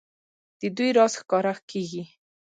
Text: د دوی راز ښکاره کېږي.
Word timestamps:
د 0.59 0.61
دوی 0.77 0.89
راز 0.97 1.13
ښکاره 1.21 1.53
کېږي. 1.71 2.03